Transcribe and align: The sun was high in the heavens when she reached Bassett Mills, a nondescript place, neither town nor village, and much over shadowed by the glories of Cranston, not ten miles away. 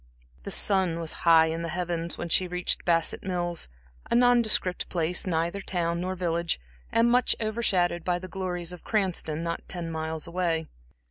The 0.45 0.49
sun 0.49 0.99
was 0.99 1.13
high 1.29 1.45
in 1.45 1.61
the 1.61 1.69
heavens 1.69 2.17
when 2.17 2.27
she 2.27 2.47
reached 2.47 2.85
Bassett 2.85 3.21
Mills, 3.21 3.69
a 4.09 4.15
nondescript 4.15 4.89
place, 4.89 5.27
neither 5.27 5.61
town 5.61 6.01
nor 6.01 6.15
village, 6.15 6.59
and 6.91 7.11
much 7.11 7.35
over 7.39 7.61
shadowed 7.61 8.03
by 8.03 8.17
the 8.17 8.27
glories 8.27 8.71
of 8.73 8.83
Cranston, 8.83 9.43
not 9.43 9.61
ten 9.67 9.91
miles 9.91 10.25
away. 10.25 10.65